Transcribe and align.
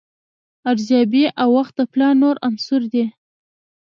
ارزیابي 0.69 1.23
او 1.41 1.49
وخت 1.57 1.73
د 1.77 1.81
پلان 1.91 2.15
نور 2.23 2.35
عناصر 2.47 2.81
دي. 2.93 3.05